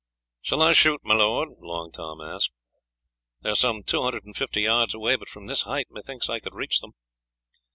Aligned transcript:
"Shall 0.41 0.63
I 0.63 0.71
shoot, 0.71 0.99
my 1.03 1.13
lord?" 1.13 1.49
Long 1.59 1.91
Tom 1.91 2.21
asked. 2.21 2.49
"They 3.43 3.51
are 3.51 3.53
some 3.53 3.83
two 3.83 4.01
hundred 4.01 4.25
and 4.25 4.35
fifty 4.35 4.61
yards 4.61 4.95
away, 4.95 5.15
but 5.15 5.29
from 5.29 5.45
this 5.45 5.61
height 5.61 5.91
methinks 5.91 6.25
that 6.25 6.33
I 6.33 6.39
could 6.39 6.55
reach 6.55 6.79
them." 6.79 6.93